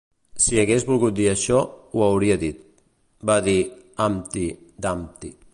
"Si 0.43 0.55
hagués 0.61 0.85
volgut 0.87 1.15
dir 1.19 1.27
això, 1.33 1.59
ho 1.97 2.03
hauria 2.07 2.39
dit", 2.45 2.65
va 3.31 3.39
dir 3.51 3.57
Humpty 4.07 4.51
Dumpty. 4.89 5.37